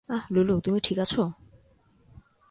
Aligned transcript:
আহ, 0.09 0.23
লুলু, 0.33 0.55
তুমি 0.65 0.79
ঠিক 0.83 0.97
আছো? 1.05 1.21